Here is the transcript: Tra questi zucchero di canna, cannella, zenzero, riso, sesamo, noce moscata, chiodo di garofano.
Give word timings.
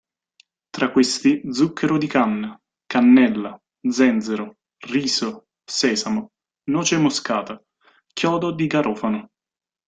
Tra 0.71 0.89
questi 0.89 1.43
zucchero 1.51 1.99
di 1.99 2.07
canna, 2.07 2.59
cannella, 2.87 3.55
zenzero, 3.87 4.57
riso, 4.87 5.49
sesamo, 5.63 6.31
noce 6.71 6.97
moscata, 6.97 7.63
chiodo 8.11 8.49
di 8.51 8.65
garofano. 8.65 9.29